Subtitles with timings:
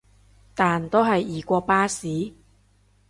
[0.55, 2.33] 但都係易過巴士